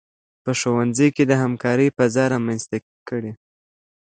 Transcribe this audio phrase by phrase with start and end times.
[0.43, 2.77] په ښوونځي کې د همکارۍ فضا رامنځته
[3.09, 3.31] کړئ.